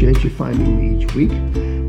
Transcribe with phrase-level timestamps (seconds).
[0.00, 1.30] appreciate you finding me each week.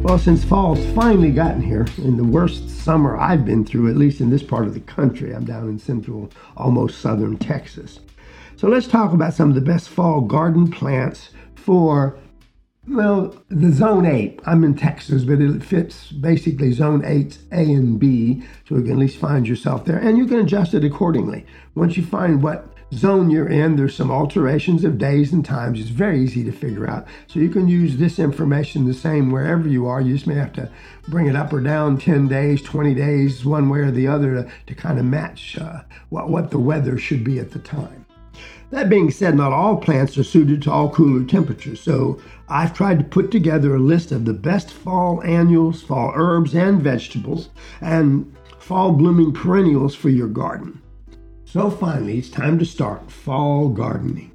[0.03, 4.19] Well, since fall's finally gotten here, in the worst summer I've been through, at least
[4.19, 8.01] in this part of the country, I'm down in central, almost southern Texas.
[8.57, 12.19] So let's talk about some of the best fall garden plants for,
[12.85, 14.41] well, the zone 8.
[14.45, 18.91] I'm in Texas, but it fits basically zone 8 A and B, so you can
[18.91, 21.45] at least find yourself there, and you can adjust it accordingly.
[21.75, 25.79] Once you find what zone you're in, there's some alterations of days and times.
[25.79, 27.07] It's very easy to figure out.
[27.27, 30.01] So you can use this information the same wherever you are.
[30.01, 30.69] You just may have to
[31.07, 34.51] bring it up or down 10 days, 20 days, one way or the other to,
[34.67, 38.05] to kind of match uh, what, what the weather should be at the time.
[38.71, 42.99] That being said, not all plants are suited to all cooler temperatures, so I've tried
[42.99, 47.49] to put together a list of the best fall annuals, fall herbs and vegetables,
[47.81, 50.81] and fall blooming perennials for your garden.
[51.51, 54.31] So finally, it's time to start fall gardening.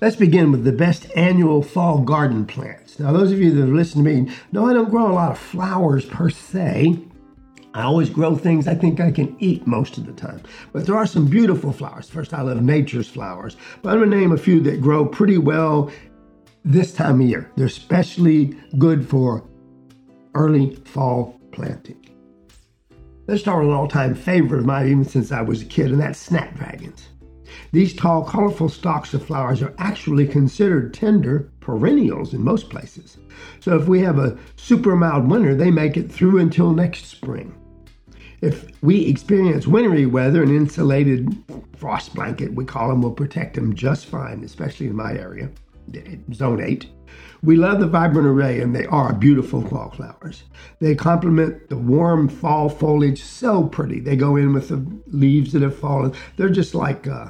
[0.00, 2.98] Let's begin with the best annual fall garden plants.
[2.98, 5.30] Now, those of you that have listened to me know I don't grow a lot
[5.30, 6.98] of flowers per se.
[7.72, 10.42] I always grow things I think I can eat most of the time.
[10.72, 12.10] But there are some beautiful flowers.
[12.10, 13.56] First, I love nature's flowers.
[13.80, 15.88] But I'm going to name a few that grow pretty well
[16.64, 17.48] this time of year.
[17.56, 19.48] They're especially good for
[20.34, 22.04] early fall planting.
[23.30, 25.92] Let's start with an all time favorite of mine, even since I was a kid,
[25.92, 27.10] and that's snapdragons.
[27.70, 33.18] These tall, colorful stalks of flowers are actually considered tender perennials in most places.
[33.60, 37.54] So if we have a super mild winter, they make it through until next spring.
[38.40, 41.32] If we experience wintry weather, an insulated
[41.76, 45.50] frost blanket, we call them, will protect them just fine, especially in my area,
[46.32, 46.86] zone 8.
[47.42, 50.44] We love the vibrant array, and they are beautiful fall flowers.
[50.80, 54.00] They complement the warm fall foliage so pretty.
[54.00, 56.12] They go in with the leaves that have fallen.
[56.36, 57.28] They're just like, uh,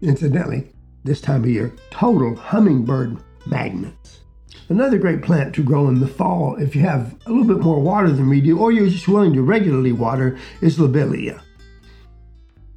[0.00, 0.72] incidentally,
[1.04, 4.20] this time of year, total hummingbird magnets.
[4.68, 7.80] Another great plant to grow in the fall, if you have a little bit more
[7.80, 11.42] water than we do, or you're just willing to regularly water, is lobelia.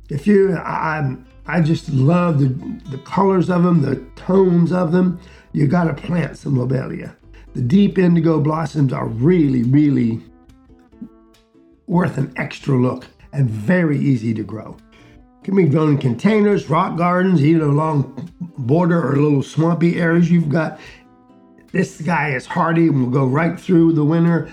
[0.10, 1.16] If you, I,
[1.48, 2.48] I just love the,
[2.90, 5.20] the colors of them, the tones of them
[5.56, 7.16] you got to plant some lobelia.
[7.54, 10.22] The deep indigo blossoms are really, really
[11.88, 14.76] worth an extra look and very easy to grow.
[15.44, 20.50] Can be grown in containers, rock gardens, even along border or little swampy areas you've
[20.50, 20.80] got.
[21.72, 24.52] This guy is hardy and will go right through the winter.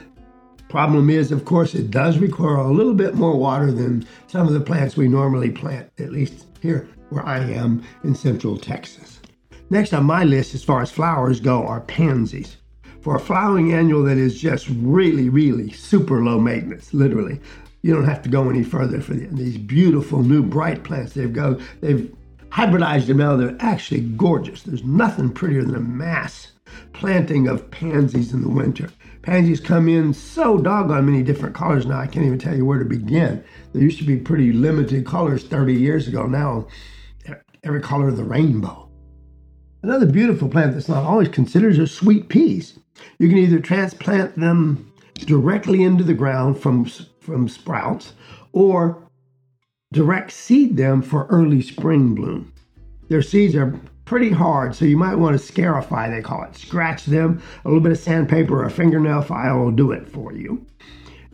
[0.73, 4.55] Problem is, of course, it does require a little bit more water than some of
[4.55, 9.21] the plants we normally plant, at least here where I am in central Texas.
[9.69, 12.57] Next on my list, as far as flowers go, are pansies.
[13.03, 17.39] For a flowering annual that is just really, really super low maintenance, literally,
[17.83, 21.61] you don't have to go any further for these beautiful new bright plants they've got.
[21.83, 22.11] They've
[22.49, 23.37] hybridized them now.
[23.37, 24.63] They're actually gorgeous.
[24.63, 26.53] There's nothing prettier than a mass
[26.95, 28.89] planting of pansies in the winter.
[29.23, 32.81] Pansies come in so doggone many different colors now, I can't even tell you where
[32.81, 33.43] to begin.
[33.73, 36.27] There used to be pretty limited colors 30 years ago.
[36.27, 36.67] Now,
[37.63, 38.89] every color of the rainbow.
[39.83, 42.79] Another beautiful plant that's not always considered are sweet peas.
[43.19, 46.85] You can either transplant them directly into the ground from,
[47.21, 48.15] from sprouts
[48.53, 49.09] or
[49.93, 52.53] direct seed them for early spring bloom.
[53.09, 53.79] Their seeds are
[54.13, 56.55] pretty hard, so you might want to scarify, they call it.
[56.55, 60.35] Scratch them, a little bit of sandpaper or a fingernail file will do it for
[60.35, 60.67] you.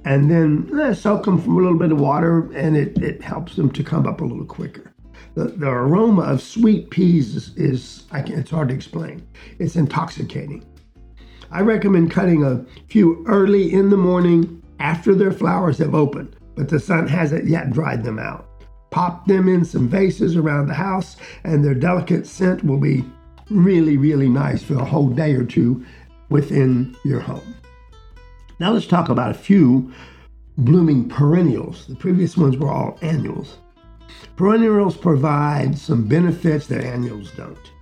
[0.05, 3.57] And then eh, soak them from a little bit of water, and it, it helps
[3.57, 4.95] them to come up a little quicker.
[5.35, 9.27] The, the aroma of sweet peas is, is I can, it's hard to explain.
[9.59, 10.65] It's intoxicating.
[11.51, 16.69] I recommend cutting a few early in the morning after their flowers have opened, but
[16.69, 18.48] the sun hasn't yet dried them out.
[18.91, 23.05] Pop them in some vases around the house, and their delicate scent will be
[23.51, 25.85] really, really nice for a whole day or two
[26.31, 27.55] within your home.
[28.61, 29.93] Now let's talk about a few
[30.57, 31.87] blooming perennials.
[31.87, 33.59] The previous ones were all annuals.
[34.37, 37.73] Perennials provide some benefits that annuals don't.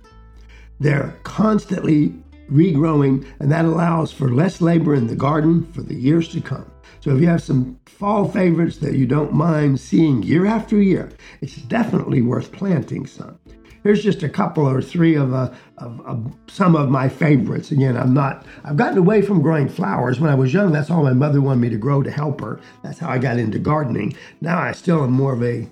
[0.79, 2.13] They're constantly
[2.51, 6.69] regrowing, and that allows for less labor in the garden for the years to come.
[7.07, 11.09] So, if you have some fall favorites that you don't mind seeing year after year,
[11.39, 13.39] it's definitely worth planting some.
[13.81, 17.71] Here's just a couple or three of, uh, of, of, some of my favorites.
[17.71, 20.19] Again, I'm not, I've gotten away from growing flowers.
[20.19, 22.59] When I was young, that's all my mother wanted me to grow to help her.
[22.83, 24.13] That's how I got into gardening.
[24.41, 25.65] Now I still am more of a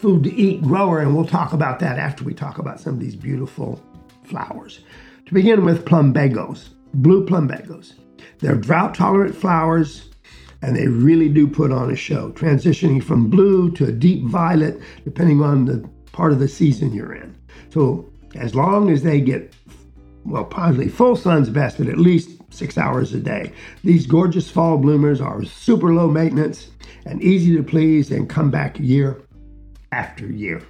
[0.00, 3.00] food to eat grower, and we'll talk about that after we talk about some of
[3.00, 3.80] these beautiful
[4.24, 4.80] flowers.
[5.26, 7.92] To begin with, plumbagos, blue plumbagos.
[8.40, 10.08] They're drought tolerant flowers
[10.62, 14.80] and they really do put on a show, transitioning from blue to a deep violet,
[15.04, 17.34] depending on the part of the season you're in.
[17.70, 19.54] So, as long as they get
[20.24, 23.52] well, probably full sun's best, but at least six hours a day.
[23.84, 26.70] These gorgeous fall bloomers are super low maintenance
[27.06, 29.22] and easy to please and come back year
[29.92, 30.62] after year.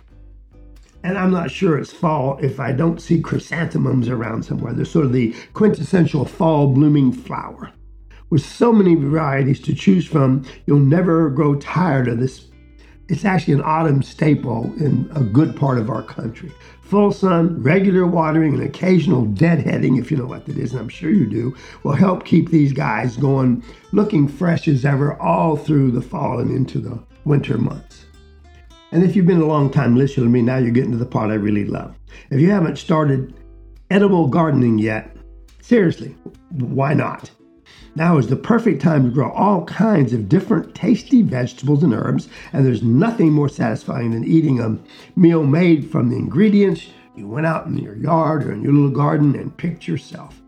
[1.02, 4.75] And I'm not sure it's fall if I don't see chrysanthemums around somewhere.
[4.75, 7.73] They're sort of the quintessential fall blooming flower.
[8.29, 12.47] With so many varieties to choose from, you'll never grow tired of this.
[13.08, 16.52] It's actually an autumn staple in a good part of our country.
[16.82, 20.88] Full sun, regular watering, and occasional deadheading, if you know what that is, and I'm
[20.88, 25.93] sure you do, will help keep these guys going looking fresh as ever all through
[25.93, 28.06] the fall and into the winter months.
[28.93, 31.07] And if you've been a long time listener to me, now you're getting to the
[31.07, 31.95] part I really love.
[32.31, 33.35] If you haven't started
[33.91, 35.17] edible gardening yet,
[35.61, 36.17] seriously,
[36.51, 37.31] why not?
[37.95, 42.29] Now is the perfect time to grow all kinds of different tasty vegetables and herbs,
[42.53, 44.79] and there's nothing more satisfying than eating a
[45.19, 46.87] meal made from the ingredients
[47.17, 50.41] you went out in your yard or in your little garden and picked yourself.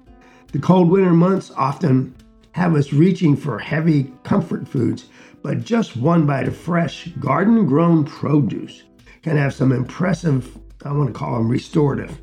[0.53, 2.15] The cold winter months often
[2.53, 5.07] have us reaching for heavy comfort foods,
[5.43, 8.85] but just one bite of fresh, garden grown produce
[9.23, 12.21] can have some impressive, I want to call them restorative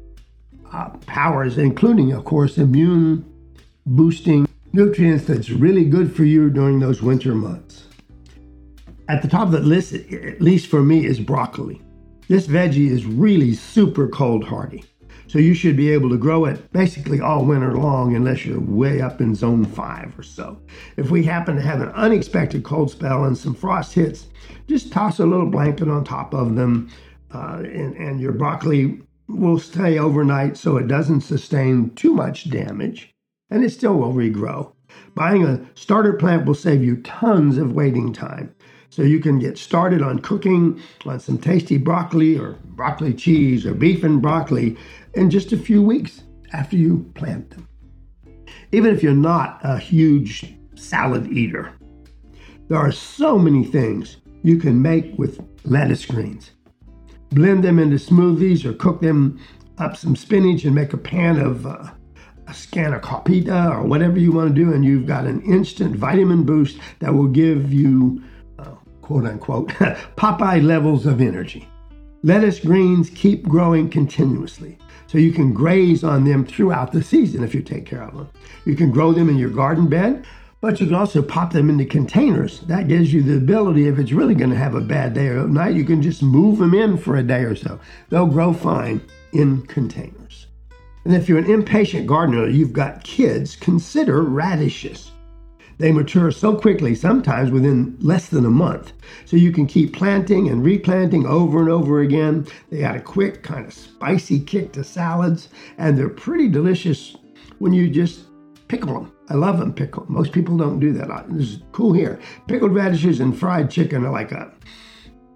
[0.72, 3.26] uh, powers, including, of course, immune
[3.86, 7.86] boosting nutrients that's really good for you during those winter months.
[9.08, 11.82] At the top of the list, at least for me, is broccoli.
[12.28, 14.84] This veggie is really super cold hardy.
[15.30, 19.00] So you should be able to grow it basically all winter long unless you're way
[19.00, 20.60] up in zone five or so.
[20.98, 24.26] If we happen to have an unexpected cold spell and some frost hits,
[24.68, 26.90] just toss a little blanket on top of them
[27.32, 33.14] uh, and, and your broccoli will stay overnight so it doesn't sustain too much damage
[33.52, 34.74] and it still will regrow.
[35.14, 38.56] Buying a starter plant will save you tons of waiting time.
[38.90, 43.74] So you can get started on cooking on some tasty broccoli or broccoli cheese or
[43.74, 44.78] beef and broccoli
[45.14, 47.68] in just a few weeks after you plant them.
[48.72, 51.74] Even if you're not a huge salad eater,
[52.68, 56.52] there are so many things you can make with lettuce greens.
[57.32, 59.40] Blend them into smoothies or cook them
[59.78, 61.92] up some spinach and make a pan of uh,
[62.48, 66.80] a spanakopita or whatever you want to do, and you've got an instant vitamin boost
[67.00, 68.22] that will give you,
[69.10, 69.70] quote unquote,
[70.18, 71.68] Popeye levels of energy.
[72.22, 74.78] Lettuce greens keep growing continuously.
[75.08, 78.30] So you can graze on them throughout the season if you take care of them.
[78.66, 80.28] You can grow them in your garden bed,
[80.62, 82.60] but you can also pop them into containers.
[82.68, 85.48] That gives you the ability, if it's really going to have a bad day or
[85.48, 87.80] night, you can just move them in for a day or so.
[88.10, 89.02] They'll grow fine
[89.34, 90.46] in containers.
[91.04, 95.10] And if you're an impatient gardener, you've got kids, consider radishes.
[95.80, 98.92] They mature so quickly, sometimes within less than a month.
[99.24, 102.48] So you can keep planting and replanting over and over again.
[102.70, 105.48] They add a quick, kind of spicy kick to salads,
[105.78, 107.16] and they're pretty delicious
[107.60, 108.26] when you just
[108.68, 109.14] pickle them.
[109.30, 110.10] I love them pickled.
[110.10, 111.26] Most people don't do that.
[111.30, 112.20] This is cool here.
[112.48, 114.52] Pickled radishes and fried chicken are like a,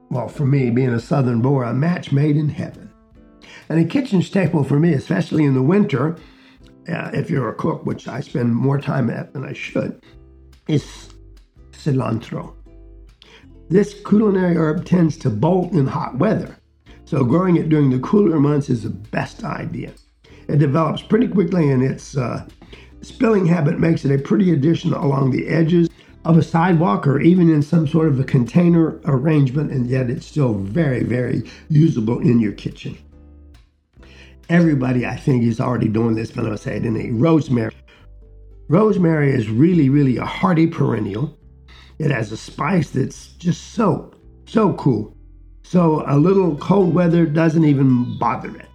[0.10, 2.92] well, for me, being a southern boy, a match made in heaven.
[3.70, 6.18] And a kitchen staple for me, especially in the winter,
[6.90, 10.04] uh, if you're a cook, which I spend more time at than I should,
[10.68, 11.10] is
[11.72, 12.54] cilantro.
[13.70, 16.58] This culinary herb tends to bolt in hot weather,
[17.06, 19.94] so growing it during the cooler months is the best idea.
[20.48, 22.46] It develops pretty quickly, and its uh,
[23.02, 25.90] spilling habit makes it a pretty addition along the edges
[26.26, 30.26] of a sidewalk or even in some sort of a container arrangement, and yet it's
[30.26, 32.98] still very, very usable in your kitchen.
[34.50, 37.12] Everybody, I think, is already doing this, but I'm going to say it in a
[37.12, 37.74] rosemary.
[38.74, 41.38] Rosemary is really, really a hardy perennial.
[42.00, 44.12] It has a spice that's just so,
[44.48, 45.16] so cool.
[45.62, 48.66] So a little cold weather doesn't even bother it.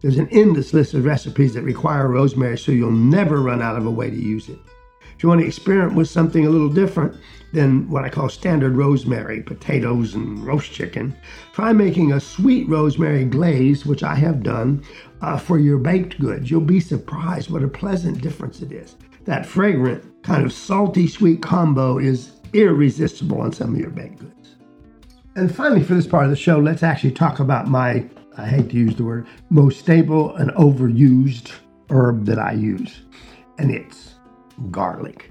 [0.00, 3.84] There's an endless list of recipes that require rosemary, so you'll never run out of
[3.84, 4.56] a way to use it.
[5.14, 7.14] If you want to experiment with something a little different
[7.52, 11.14] than what I call standard rosemary, potatoes and roast chicken,
[11.52, 14.82] try making a sweet rosemary glaze, which I have done,
[15.20, 16.50] uh, for your baked goods.
[16.50, 21.42] You'll be surprised what a pleasant difference it is that fragrant, kind of salty sweet
[21.42, 24.56] combo is irresistible on some of your baked goods.
[25.36, 28.70] And finally, for this part of the show, let's actually talk about my, I hate
[28.70, 31.52] to use the word, most stable and overused
[31.90, 33.00] herb that I use,
[33.58, 34.14] and it's
[34.70, 35.30] garlic.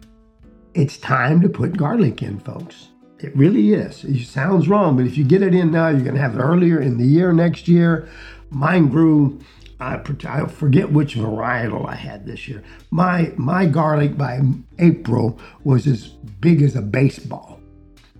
[0.74, 2.90] It's time to put garlic in, folks.
[3.20, 4.04] It really is.
[4.04, 6.42] It sounds wrong, but if you get it in now, you're going to have it
[6.42, 8.10] earlier in the year next year.
[8.50, 9.40] Mine grew
[9.84, 12.64] I, I forget which varietal I had this year.
[12.92, 14.40] My my garlic by
[14.80, 17.60] April was as big as a baseball.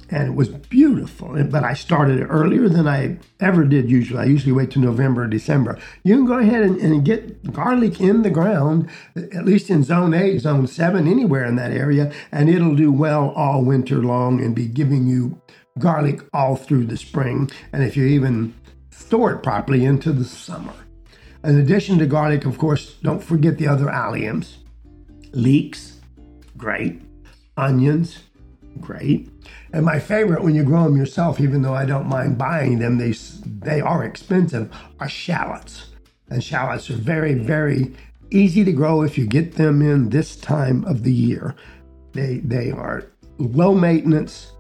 [0.10, 1.42] and it was beautiful.
[1.46, 4.20] But I started it earlier than I ever did usually.
[4.20, 5.80] I usually wait till November or December.
[6.04, 10.14] You can go ahead and, and get garlic in the ground, at least in zone
[10.14, 14.56] 8, zone 7, anywhere in that area, and it'll do well all winter long and
[14.56, 15.42] be giving you
[15.80, 17.50] garlic all through the spring.
[17.72, 18.54] And if you even
[18.92, 20.74] store it properly into the summer.
[21.44, 24.56] In addition to garlic, of course, don't forget the other alliums.
[25.34, 26.00] Leeks,
[26.58, 27.02] great.
[27.58, 28.20] Onions,
[28.80, 29.30] great.
[29.74, 32.98] And my favorite when you grow them yourself, even though I don't mind buying them,
[32.98, 33.12] they,
[33.46, 35.90] they are expensive, are shallots.
[36.30, 37.94] And shallots are very, very
[38.32, 41.56] easy to grow if you get them in this time of the year.
[42.14, 43.06] They, they are
[43.38, 44.54] low maintenance.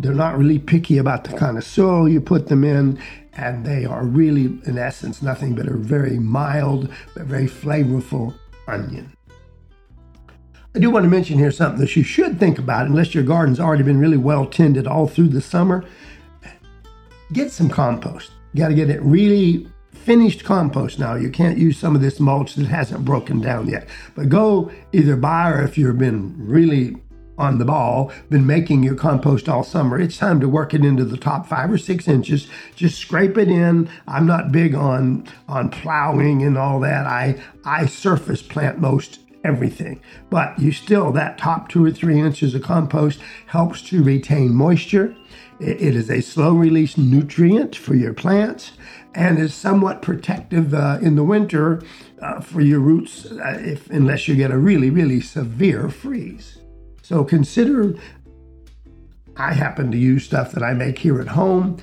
[0.00, 2.98] They're not really picky about the kind of soil you put them in,
[3.34, 8.34] and they are really, in essence, nothing but a very mild but very flavorful
[8.66, 9.12] onion.
[10.74, 13.60] I do want to mention here something that you should think about, unless your garden's
[13.60, 15.84] already been really well tended all through the summer.
[17.34, 18.30] Get some compost.
[18.54, 21.14] You got to get it really finished compost now.
[21.14, 23.86] You can't use some of this mulch that hasn't broken down yet.
[24.14, 26.96] But go either buy or if you've been really
[27.40, 31.04] on the ball, been making your compost all summer, it's time to work it into
[31.04, 32.46] the top five or six inches.
[32.76, 33.88] Just scrape it in.
[34.06, 37.06] I'm not big on on plowing and all that.
[37.06, 40.00] I I surface plant most everything.
[40.28, 45.16] But you still, that top two or three inches of compost helps to retain moisture.
[45.58, 48.72] It is a slow release nutrient for your plants
[49.14, 51.82] and is somewhat protective uh, in the winter
[52.22, 56.59] uh, for your roots, uh, if unless you get a really, really severe freeze.
[57.10, 57.96] So consider.
[59.36, 61.78] I happen to use stuff that I make here at home.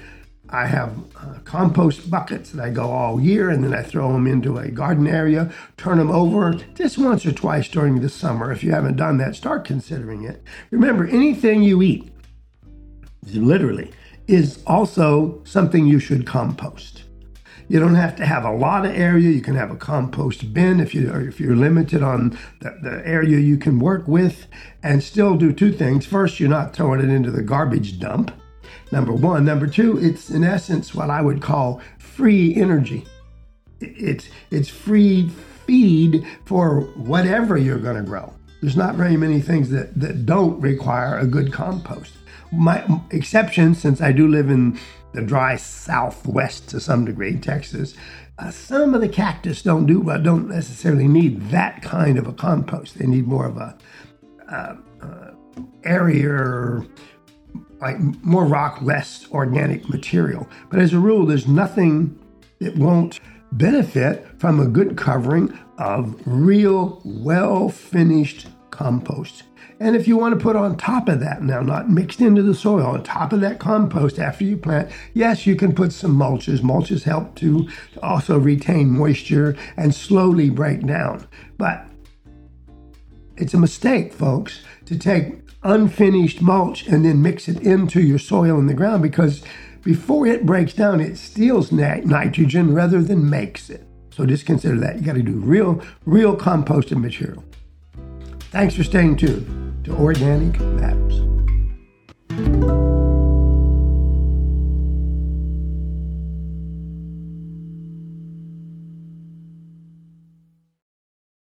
[0.50, 4.26] I have uh, compost buckets that I go all year and then I throw them
[4.26, 8.54] into a garden area, turn them over just once or twice during the summer.
[8.54, 10.42] If you haven't done that, start considering it.
[10.72, 12.10] Remember, anything you eat,
[13.34, 13.92] literally,
[14.30, 17.04] is also something you should compost.
[17.70, 19.30] You don't have to have a lot of area.
[19.30, 23.40] You can have a compost bin if you if you're limited on the, the area
[23.40, 24.48] you can work with,
[24.82, 26.06] and still do two things.
[26.06, 28.32] First, you're not throwing it into the garbage dump
[28.92, 29.46] number one.
[29.46, 33.06] Number two, it's in essence what I would call free energy.
[33.80, 35.30] It's it's free
[35.66, 38.34] feed for whatever you're going to grow.
[38.62, 42.14] There's not very many things that, that don't require a good compost.
[42.52, 44.80] My exception, since I do live in
[45.14, 47.96] the dry southwest to some degree, Texas,
[48.40, 52.34] uh, some of the cactus don't do but don't necessarily need that kind of a
[52.34, 53.00] compost.
[53.00, 53.78] They need more of a
[54.50, 55.32] uh, uh,
[55.84, 56.86] airier
[57.80, 60.48] like more rock, less organic material.
[60.70, 62.18] But as a rule, there's nothing
[62.60, 63.20] that won't
[63.52, 68.48] benefit from a good covering of real, well finished
[68.78, 69.44] compost.
[69.80, 72.56] And if you want to put on top of that now, not mixed into the
[72.56, 76.60] soil, on top of that compost after you plant, yes, you can put some mulches.
[76.60, 77.68] Mulches help to
[78.02, 81.28] also retain moisture and slowly break down.
[81.58, 81.86] But
[83.36, 88.58] it's a mistake, folks, to take unfinished mulch and then mix it into your soil
[88.58, 89.44] in the ground because
[89.84, 93.84] before it breaks down, it steals nitrogen rather than makes it.
[94.10, 94.96] So just consider that.
[94.96, 97.44] You got to do real, real composted material.
[98.58, 101.20] Thanks for staying tuned to Organic Matters.